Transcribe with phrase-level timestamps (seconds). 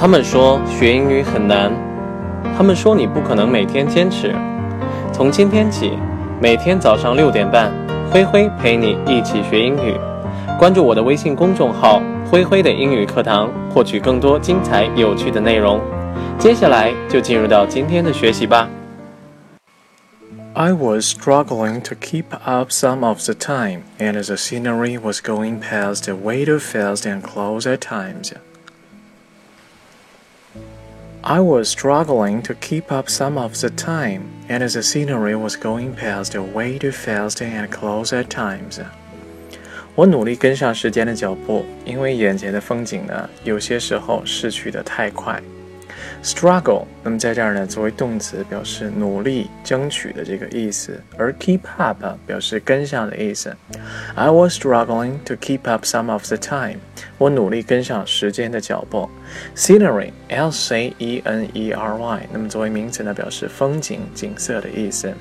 [0.00, 1.72] 他们说学英语很难，
[2.56, 4.32] 他们说你不可能每天坚持。
[5.12, 5.98] 从今天起，
[6.40, 7.72] 每天早上六点半，
[8.08, 9.96] 灰灰陪你一起学英语。
[10.56, 12.00] 关注我的微信公众号
[12.30, 15.80] “灰灰的英语课堂”，获取更多精彩有趣的内容。
[16.38, 18.68] 接下来就进入到今天的学习吧。
[20.52, 26.08] I was struggling to keep up some of the time, and the scenery was going past
[26.22, 28.32] way too fast and close at times.
[31.27, 35.95] I was struggling to keep up some of the time, and the scenery was going
[35.95, 38.81] past way too fast and close at times.
[39.95, 45.41] 我努力跟上时间的脚步，因为眼前的风景呢，有些时候逝去的太快。
[46.23, 53.55] struggle，那么在这儿呢，作为动词表示努力、争取的这个意思，而 keep up 表示跟上的意思。
[54.15, 56.77] I was struggling to keep up some of the time，
[57.17, 59.09] 我努力跟上时间的脚步。
[59.55, 65.13] Scenery，l c e n e r y，那么作为名词呢，表示风景、景色的意思。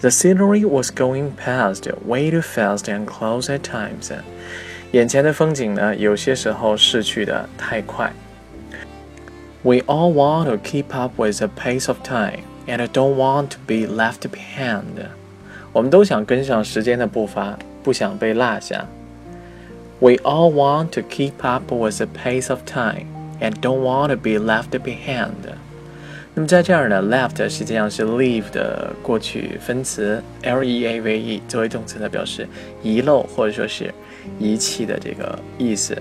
[0.00, 4.12] The scenery was going past way too fast and close at times，
[4.92, 8.12] 眼前的风景呢，有些时候逝去的太快。
[9.66, 13.58] We all want to keep up with the pace of time and don't want to
[13.66, 14.82] be left behind.
[15.72, 18.86] 我们都想跟上时间的步伐，不想被落下。
[20.00, 23.06] We all want to keep up with the pace of time
[23.40, 25.30] and don't want to be left behind.
[26.34, 32.48] 那么在这儿呢，left 实际上是 leave 的过去分词，l-e-a-v-e 作为动词呢，表示
[32.82, 33.92] 遗漏或者说是
[34.38, 35.96] 遗弃的这个意思。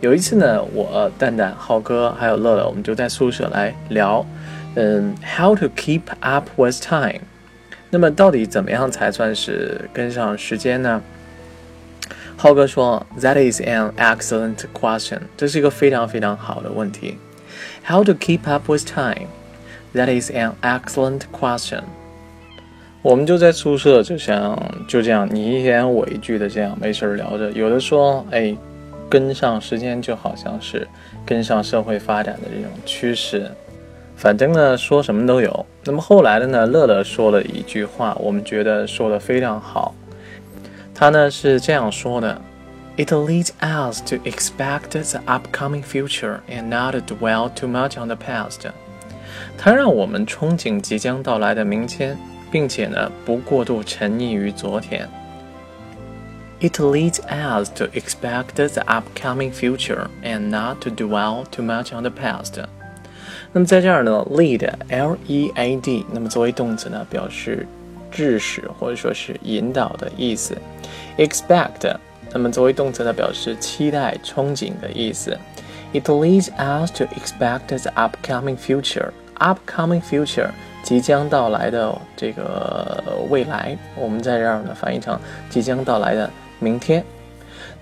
[0.00, 4.24] 有一次呢，我蛋蛋、浩哥还有乐乐，我们就在宿舍来聊，
[4.76, 7.20] 嗯，how to keep up with time。
[7.90, 11.02] 那么到底怎么样才算是跟上时间呢？
[12.36, 15.22] 浩哥说，That is an excellent question。
[15.36, 17.18] 这是一个非常非常好的问题。
[17.84, 21.82] How to keep up with time？That is an excellent question。
[23.02, 28.56] 我们就在宿舍，就像就这样你一言我一句的这样没事聊着，有的说，哎。
[29.08, 30.86] 跟上时间就好像是
[31.24, 33.50] 跟上社会发展的这种趋势，
[34.16, 35.66] 反正呢说什么都有。
[35.84, 39.94] 那么后来的呢，乐乐说了一句话，我们觉得说的非常好。
[40.94, 42.40] 他呢是这样说的
[42.96, 48.68] ：“It leads us to expect the upcoming future and not dwell too much on the past。”
[49.56, 52.16] 它让我们憧憬即将到来的明天，
[52.50, 55.08] 并且呢不过度沉溺于昨天。
[56.59, 62.09] It leads us to expect the upcoming future and not to dwell too much on the
[62.09, 62.53] past。
[63.51, 67.67] 那么在这儿呢，lead，l-e-a-d，那么作为动词呢，表示
[68.09, 70.57] 致使或者说是引导的意思。
[71.17, 71.95] expect，
[72.31, 75.37] 那么作为动词呢，表示期待、憧憬的意思。
[75.91, 80.49] It leads us to expect the upcoming future。upcoming future，
[80.81, 86.29] 即将到来的这个未来，我们在这儿呢翻译成即将到来的。
[86.59, 87.03] 明天，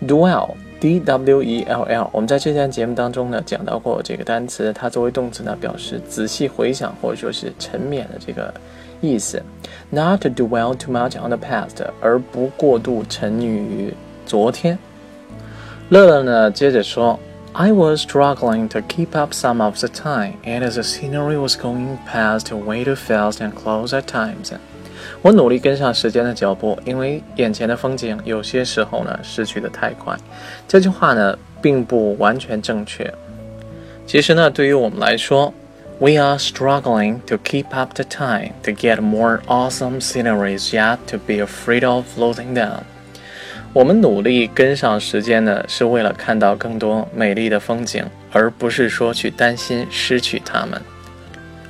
[0.08, 8.54] dwell，d w e l l，我们在这期节目当中呢讲到过这个单词，它作为动词呢表示仔细回想或者说是沉湎的这个
[9.00, 9.42] 意思。
[9.90, 13.94] Not to dwell too much on the past，而不过度沉溺于
[14.26, 14.78] 昨天。
[15.90, 17.20] 乐乐呢接着说，
[17.54, 22.56] I was struggling to keep up some of the time, and the scenery was going past
[22.56, 24.54] way too fast and close at times.
[25.23, 30.17] 我努力跟上时间的脚步，因为眼前的风景有些时候呢失去的太快。
[30.67, 33.13] 这句话呢并不完全正确。
[34.07, 35.53] 其实呢，对于我们来说
[35.99, 41.45] ，We are struggling to keep up the time to get more awesome sceneries yet to be
[41.45, 42.81] afraid of losing them。
[43.73, 50.81] 我们努力跟上时间呢，是为了看到更多美丽的风景，而不是说去担心失去它们。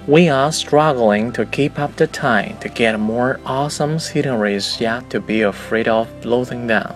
[0.08, 5.20] We are struggling to keep up the time to get more awesome sceneries yet to
[5.20, 6.88] be afraid of losing them.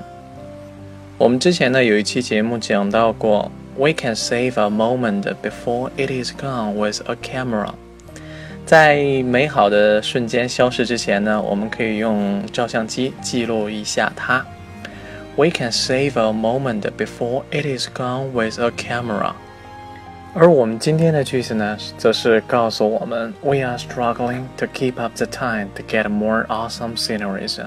[1.18, 7.74] 我们之前呢有一期节目讲到过，We can save a moment before it is gone with a camera。
[8.66, 14.44] 在美好的瞬间消失之前呢，我们可以用照相机记录一下它。
[15.36, 19.34] We can save a moment before it is gone with a camera。
[20.33, 27.61] 而我们今天的句子呢，则是告诉我们：We are struggling to keep up the time to get more awesome sceneries。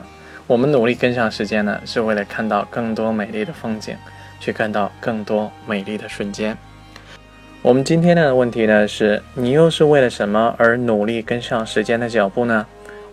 [0.48, 3.98] 我们努力跟上时间呢，是为了看到更多美丽的风景，
[4.39, 6.57] 去看到更多美丽的瞬间。
[7.62, 12.65] 我们今天的问题呢，是你又是为了什么而努力跟上时间的脚步呢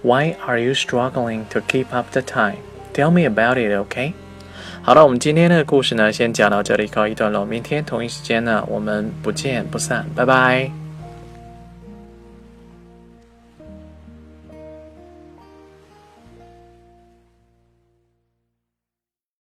[0.03, 2.59] ？Why are you struggling to keep up the time?
[2.95, 4.13] Tell me about it, okay?
[4.83, 7.45] 好了，我们今天的故事呢，先讲到这里，告一段落。
[7.45, 10.80] 明天同一时间呢，我们不见不散，拜拜。